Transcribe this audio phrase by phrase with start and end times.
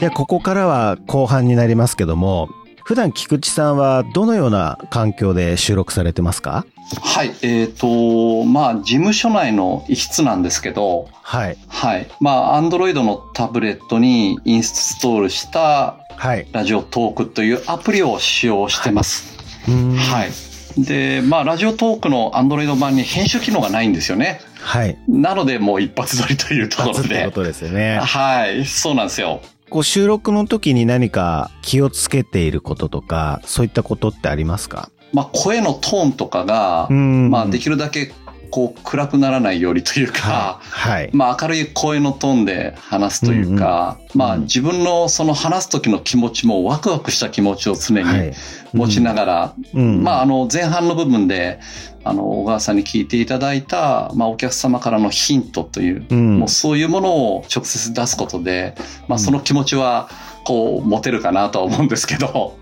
[0.00, 2.48] で、ここからは後半になりますけども、
[2.84, 6.66] 普段菊池さんはどのような環境で収録されてますか？
[7.02, 7.32] はい。
[7.42, 11.56] えっ、と、まあ、事務所内の一室なんですけど、はい。
[11.66, 12.06] はい。
[12.20, 16.46] まあ、アンドロイドのタブレットにインストールしたはい。
[16.52, 19.36] ラジオトークというアプリを使用してます。
[19.66, 20.30] ははい。
[20.78, 24.40] で、まあ、ラジオトークのアンドロイド版に編集機能がないんですよね。
[24.60, 24.96] はい。
[25.08, 27.30] なので、もう一発撮りというところで初ってこ。
[27.32, 27.98] とですよね。
[27.98, 28.64] はい。
[28.64, 29.40] そうなんですよ。
[29.68, 34.90] こう収録の時に何か気をつけていることとか、そういったことってありますか？
[35.12, 37.30] まあ、声のトーンとかが、ん。
[37.30, 38.12] まあ、できるだけ、
[38.50, 40.92] こう、暗くならないようにというか、はい。
[40.96, 41.10] はい。
[41.12, 48.32] まあ明るい声のトーンで話すというか、うんまあ自分のその話す時の気持ちもワクワクした気持ちを常に
[48.72, 51.60] 持ちながら、うんまああの前半の部分で、
[52.04, 58.74] あの小川さんに聞いていただいた、まあお客様からのヒントという、うんもうそういうものを直接出すことで、
[59.08, 60.08] まあその気持ちは
[60.44, 62.56] こう持てるかなとは思うんですけど、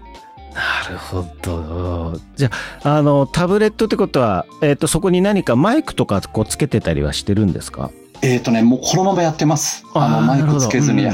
[0.54, 2.18] なるほど。
[2.36, 2.50] じゃ
[2.84, 7.90] あ、あの、タブレットってことは、えっ、と、そこに何かマイクとかこうつけてたりはしてるんですか？
[8.22, 9.84] えっ、とね、もうこのままやってます。
[9.94, 11.04] あの、マイクつけずに。
[11.04, 11.10] は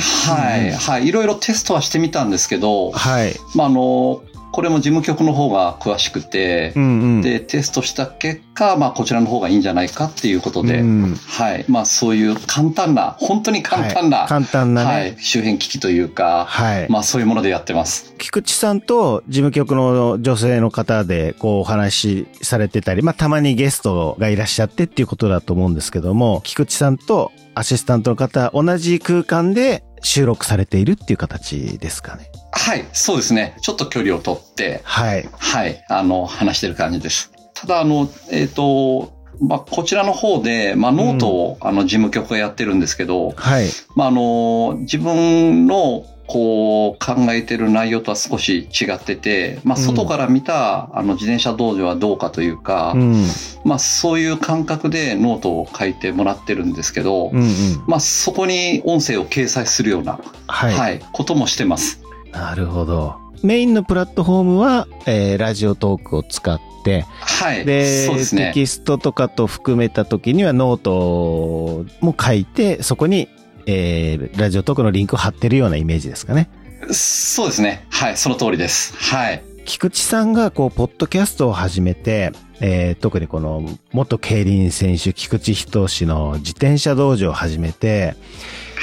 [0.59, 1.07] い、うんはい。
[1.07, 3.35] いろいろテストはしてみたんですけど、はい。
[3.55, 7.23] まあ、あの、これも事務局の方が詳しくて、うんうん。
[7.23, 11.65] で、テストした結果、まあ、こちらの方がいいんじゃないかっていうことで、うんはい。
[11.69, 14.91] まあ、そういう簡単な、本当に簡単な、はい簡単なね。
[14.91, 16.89] はい、周辺機器というか、はい。
[16.89, 18.15] まあ、そういうものでやってます。
[18.19, 32.31] 菊池さんと事務局の女性の方でこうお話しされてたり、まあたまにゲストがいらっしゃってっていうことだと思うんですけども、菊池さんとアシスタントの方、同じ空間で収録されているっていう形ですかね。
[32.53, 33.56] はい、そうですね。
[33.62, 35.29] ちょっと距離を取って、はい。
[35.39, 37.33] はい、あの、話してる感じです。
[37.55, 43.69] ただ、あの、えっ、と、まあ、こちらの方で、まあ、ノートを、あの、事務局がやってるんですけど、はい。
[43.97, 53.25] まあ、あの、自分の、こう、考えてる内容とは少し違ってて、まあ、うん外から見た、あの、自転車道場はどうかというか、うん。
[53.65, 57.49] まあ、そういう感覚でノートを書いてもらってるんですけど、うんうん。
[57.88, 60.75] まあ、そこに音声を掲載するような、はい。
[60.75, 62.00] はい、こともしてます。
[62.31, 63.16] なるほど。
[63.43, 68.53] メインのプラットフォームは、えーラジオトークを使って、はい、で、そうですね。
[68.55, 73.28] テキストとかと含めた時にはノートも書いて、そこに、
[73.70, 76.50] えーラジオトークのリンクを貼ってるようなイメージですかね。
[76.91, 77.86] そうですね。
[77.91, 78.97] はい、その通りです。
[78.97, 79.42] はい。
[79.66, 88.14] 菊池さんがこう、ポッドキャストを始めて、えー特にこの、元競輪選手菊池仁氏の自転車道場を始めて、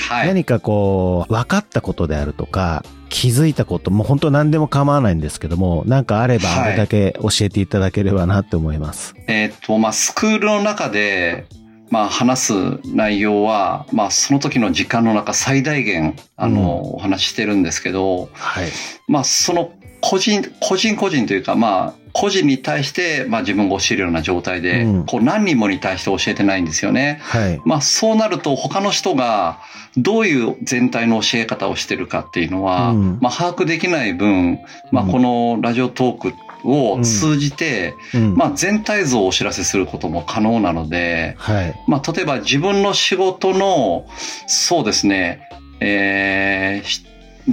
[0.10, 0.28] はい。
[0.28, 9.16] 何かこう、分かったことであるとか、気づいたこと、もう本当何でも構わないんですけども、なんかあればはいあれだけ教えていただければなって思います。
[9.28, 11.46] えーっと、まあ、スクールの中で、
[11.90, 12.54] まあ、話す
[12.86, 18.68] 内容は、まあ、その時の時間の中最大限、あの、お話ししてるんですけど、はい。
[19.08, 19.72] まあ、その
[20.02, 27.20] 個人、個人個人というか、まあ、個人に対して、まあ、自分が教えるような状態で、うんこう、何人もに対して教えてないんですよね。
[27.22, 27.62] はい。
[27.64, 29.60] まあ、そうなると、他の人が、
[29.98, 34.60] どういう全体の教え方をしてるかっていうのは、うんまあ、把握できない分、
[34.92, 36.34] まあ、うんこのラジオトーク
[36.68, 41.74] を通じて、うんまあ、全体像をお知らせすることも可能なので、はい。
[41.88, 44.06] まあ、例えば自分の仕事の、
[44.48, 47.06] そうですね、えーし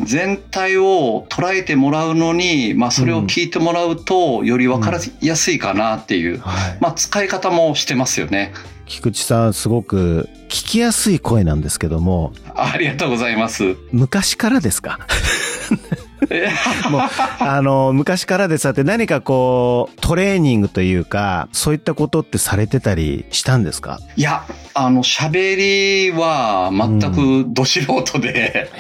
[0.05, 6.79] 全体を捉えてもらうのに、まあ、それを聞いてもらうと、より分かりやすいかなっていう、はい。
[6.81, 8.53] まあ、使い方もしてますよね。
[8.87, 13.77] 菊池さん、すごく聞きやすい声なんですけども、ありがとうございます。
[13.93, 14.99] 昔からですか？
[15.09, 15.13] え
[16.91, 17.01] もう、
[17.41, 23.99] あの、昔からですって何かこう、トレーニングというか、そういったことってされてたりしたんですか？
[24.17, 28.71] いや、あの、喋りは全くど素人で、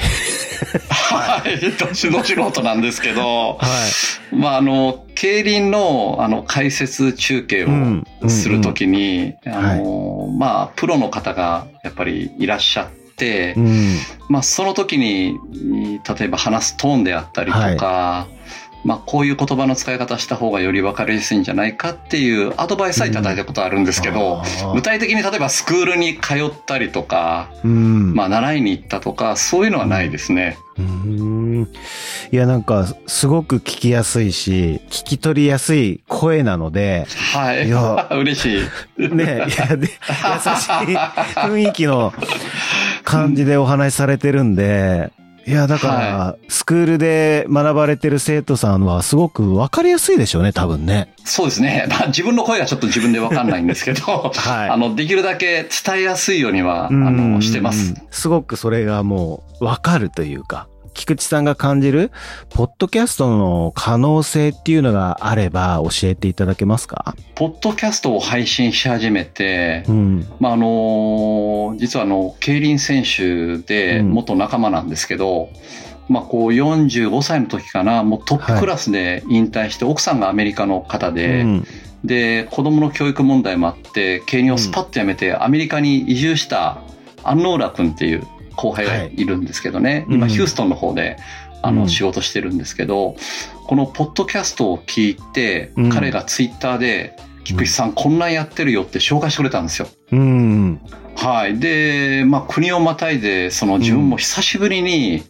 [0.90, 2.10] はい、ど素
[2.50, 3.66] 人なんですけど、は
[4.32, 4.34] い。
[4.34, 8.04] まあ、あの、競輪の、あの、解説中継をうん。
[8.28, 13.03] するときに、んあの、まあ、プロの方がやっぱりいらっしゃって、
[13.56, 13.98] うん。
[14.28, 15.38] まあ、その時に、
[16.18, 18.26] 例えば話すトーンであったりとか、
[18.84, 28.14] まあ、こういう言葉の使い方した方がより分かりやすいんじゃないかっていうアドバイスはいただいたことあるんですけど、あー具体的に例えばスクールに通ったりとか、うん。
[28.14, 30.58] まあ、習いに行ったとか、そういうのはないですね。
[30.76, 31.68] うん
[32.32, 37.68] いや、なんか、すごく聞きやすいし、聞き取りやすい声なので、はい。
[37.68, 38.68] いや 嬉し
[38.98, 39.08] い。
[39.08, 39.90] ね、いや、で、優しい
[41.38, 42.12] 雰囲気の
[43.04, 45.12] 感じでお話しされてるんで、
[45.46, 51.12] いや、だから、スクールで学ばれてる生徒さんはすごくわかりやすいでしょうね、多分ね。
[51.24, 51.86] そうですね。
[51.90, 57.94] まあ、自分の声がちょっと自分でわかんないんですけど、 はいあの、できるだけ伝えやすいようには、あうんの、してます。。
[58.10, 62.10] すごくそれがもう、わかるというか、菊池さんが感じる、
[62.48, 67.14] ポッドキャストの可能性っていうのがあれば教えていただけますか？
[67.34, 70.26] ポッドキャストを配信し始めて、うん。
[70.40, 75.50] まあ、あの、実はあの、競輪選手でうん元仲間なんですけど、
[76.08, 81.66] まあ、こう45歳の時かな、もうトップクラスで引退して、奥さんがアメリカの方で、うん。
[82.04, 86.82] で、子供の教育問題もあって、競輪をスパッとやめて、アメリカに移住した
[87.22, 91.16] アンノーラ君っていう後輩がいるんですけどね、今、うんヒューストンの方で、
[91.62, 93.16] あの、うん仕事してるんですけど、
[93.66, 99.88] このポッドキャストを聞いて、うん彼がツイッターで、菊池さんこんなんやってるよって紹介してくれたんですよ。
[100.12, 100.80] うん。
[101.16, 101.58] はい。
[101.58, 105.22] で、まあ、国をまたいで、その自分も久しぶりに、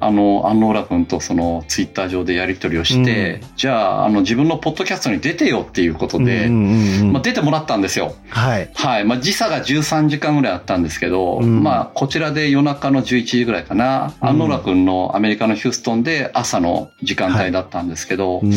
[0.00, 8.14] あの、安納楽君とそのツイッター上でやり取りをして、じゃあ、あの、自分のポッドキャストに出てよっていうことで、うんうんうんまあ、出てもらったんですよ。
[8.28, 8.70] はい。
[8.74, 9.04] はい。
[9.04, 18.52] まあ、時差が13時間ぐらいあったんですけど、うんまあ、こちらで夜中の11時ぐらいかな、うん安納楽君のアメリカのヒューストンで朝の時間帯だったんですけど、うん。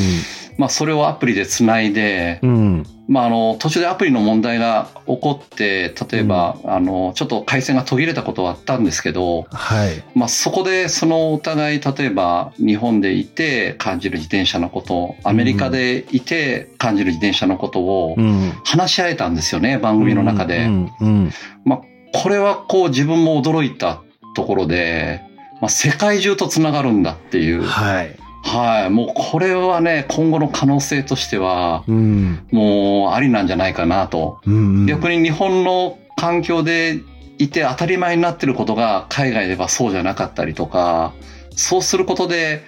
[0.57, 2.83] まあ、それをアプリで繋いで、うん。
[3.11, 10.01] まあ、あの、途中でアプリの問題が起こって、例えば、あの、ちょっと回線が途切れたことはあったんですけど、はい。
[10.15, 18.53] まあ、そこで、そのお互い、例えば、日本でいて感じる自転車のこと、アメリカでいて感じる自転車のことをうん。
[18.63, 20.67] 話し合えたんですよね、番組の中で。
[20.67, 20.91] うん。
[21.01, 21.31] うん。
[21.65, 21.81] まあ、
[22.13, 24.01] これはこう自分も驚いた
[24.37, 25.21] ところで、
[25.59, 27.63] まあ、世界中と繋がるんだっていう。
[27.63, 28.15] はい。
[28.43, 28.89] はい。
[28.89, 32.47] もうこれはね、今後の可能性としては、うん。
[32.51, 34.39] もうありなんじゃないかなと。
[34.45, 34.85] うん。
[34.85, 36.99] 逆に日本の環境で
[37.37, 41.13] いて当たり前になってることが海外ではそうじゃなかったりとか、
[41.55, 42.63] そうすることで、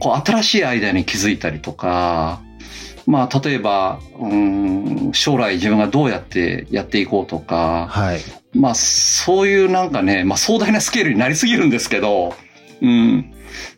[0.00, 2.40] こう新しいアイデアに気づいたりとか、
[3.06, 8.20] まあ例えば、うん、将来自分がどうやってやっていこうとか、はい。
[8.52, 12.34] まあそういうなんかね、まあ壮大なスケールになりすぎるんですけど、
[12.80, 13.32] うん。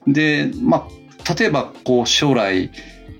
[0.06, 1.01] で、まあ
[1.38, 2.70] 例えばこう将来、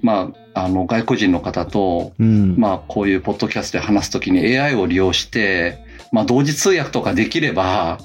[0.03, 2.57] まああの外国人の方と、うん。
[2.59, 5.79] まあ、こういうポッドキャストで話すときに AI を利用して、
[6.13, 7.99] まあ、同時通訳とかできれば、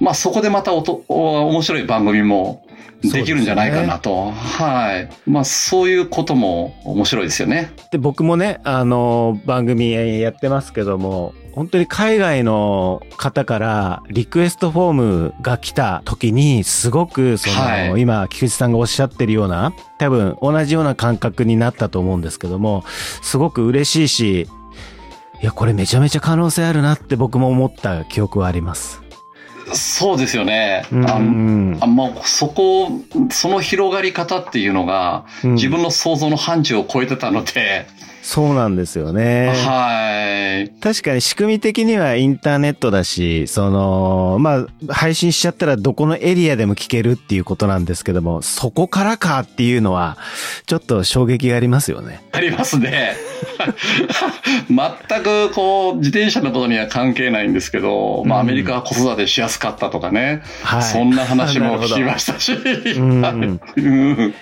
[0.00, 2.66] まあ、そこでまたおとお面白い番組も
[3.02, 4.30] できるんじゃないかなと。
[4.30, 5.10] はい。
[5.26, 7.72] まあ、そういうことも面白いですよね。
[7.90, 22.84] で、僕もね、あの、番組やってますけども、本当に海外の方からリクエストフォームが来た時に、すごく、その、はい今、菊池さんがおっしゃってるような、多分同じような感覚になったと思うんですけども、
[23.22, 24.48] すごく嬉しいし、
[25.42, 29.04] いや、これめちゃめちゃ可能性あるなって僕も思った記憶はあります。
[29.72, 30.84] そうですよね。
[30.92, 32.90] うんああまあ、そこ、
[33.30, 37.86] その広がり方っていうのが、うん自分の想像の範疇を超えてたので、
[38.24, 39.52] そうなんですよね。
[39.66, 40.70] はい。
[40.80, 50.16] 確かに仕組み的にはインターネットだし、その、まあ、配信しちゃったらどこのエリアでも聞けるっていうことなんですけども、そこからかっていうのは、
[50.64, 52.22] ちょっと衝撃がありますよね。
[52.32, 53.14] ありますね。
[54.70, 60.82] 全くこう、自転車のことには関係ないんですけど、まあうんアメリカは子育てしやすかったとかね、はい。
[60.82, 62.52] そんな話も聞きましたし。
[62.54, 64.34] んうん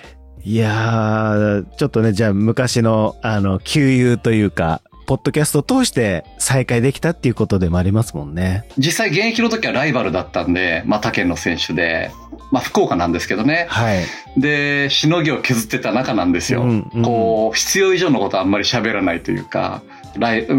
[0.45, 8.65] いやー、ちょっとね、じゃあ昔の、あの、旧友というか、ポッドキャストを通して再会できたっていうことでもありますもんね。
[8.77, 12.11] 実際現役の時はライバルだったんで、まあ他県の選手で、
[12.51, 13.67] まあ福岡なんですけどね。
[13.69, 14.05] はい。
[14.37, 16.63] で、しのぎを削ってた仲なんですよ。
[16.63, 19.81] うんうんこう、必要以上のことはあんまり喋らないというか、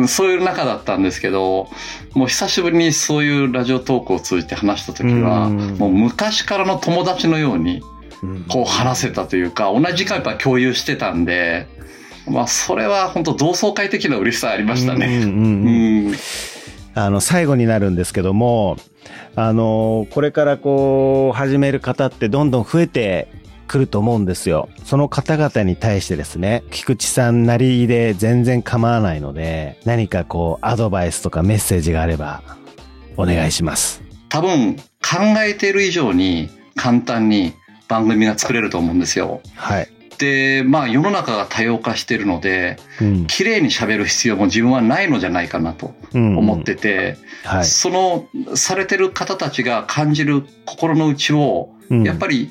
[0.09, 1.69] そういう仲だったんですけど、
[2.15, 7.94] もう久しぶりにそういうラジオトークを通じて話した時は、うんもう昔からの友達のように、うん
[8.49, 11.67] こう話せたというか、同じ時間やっぱ共有してたんで、
[12.27, 15.07] まあそれは本当同窓会的な嬉しさありましたね。
[15.07, 16.15] うんうんうんうん。
[16.95, 18.77] あの、最後になるんですけども、
[19.35, 23.29] あの、これからこう、始める方ってどんどん増えて
[23.67, 24.69] くると思うんですよ。
[24.85, 32.43] その方々に対してですね、菊池さんなりで全然構わないので、何かこう、アドバイスとかメッセージがあれば、
[33.17, 34.03] お願いします。
[34.29, 34.83] 多分考
[35.47, 37.55] えている以上に簡単に
[37.89, 39.41] 番組が作れると思うんですよ。
[39.55, 39.89] はい。
[40.19, 43.27] で、まあ世の中が多様化しているので、うん。
[43.27, 47.65] 綺麗に喋る必要も自分はないのじゃないかなとうん思ってて、はい。
[47.65, 52.51] そのされてる方たちが感じる心の内を、やっぱり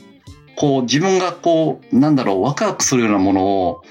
[0.55, 3.81] こう自分がこう、なんだろう、ワクワクするようなものを、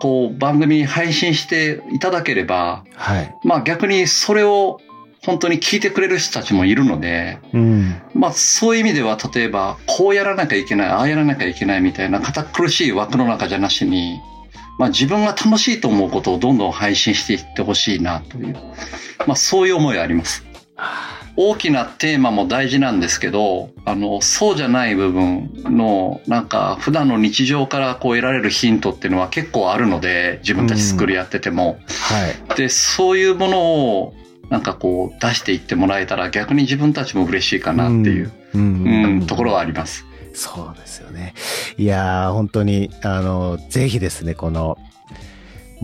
[0.00, 3.34] こう番組に配信していただければ、はい。
[3.44, 4.80] まあ逆にそれを
[5.24, 8.02] 本当に聞いてくれる人たちもいるので、うん。
[8.14, 14.20] まあそういう意味では例えばこうやらなきゃいけない、ああやらなきゃいけないみたいな堅苦しい枠の中じゃなしに、
[14.78, 18.54] まあ自分が楽しいと思うことをどんどん配信していってほしいなという、
[19.26, 20.44] まあそういう思いはあります。
[21.36, 31.78] 大きなテーマも大事なんですけど、あの、そうじゃない部分の、なんか、普段の日常からこう得られるヒントっていうのは結構あるので、自分たち作りやってても。
[31.88, 32.56] はい。
[32.56, 34.14] で、そういうものを、
[34.50, 38.60] なんかこう、出していってもらえたら逆に自分たちも嬉しいかなっていう、うん。
[38.60, 40.04] うん、ところはあります。
[40.34, 41.34] そうですよね。
[41.78, 44.78] いやー、本当に、あの、ぜひですね、この、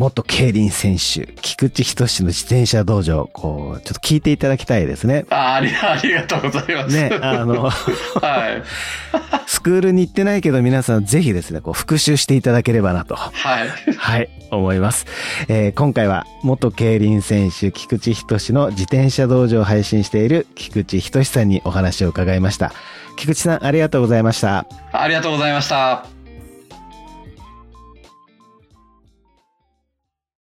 [0.00, 5.26] 元競輪選手、菊池仁の自転車道場、こう、ちょっと聞いていただきたいですね。
[5.28, 6.96] あありありがとうございます。
[6.96, 8.62] ね、あの、 はい。
[9.46, 13.14] スクールに行ってないけど皆さんぜひですね、こう復習していただければなと。
[13.14, 13.68] はい。
[13.98, 15.04] はい、思います。
[15.48, 22.72] えー今回は元競輪選手菊池仁の自転車道場を配信している菊池仁さんにお話を伺いました。
[23.16, 24.64] 菊池さんありがとうございました。
[24.92, 26.19] ありがとうございました。